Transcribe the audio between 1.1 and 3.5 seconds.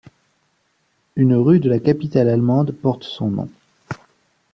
Une rue de la capitale Allemande porte son nom.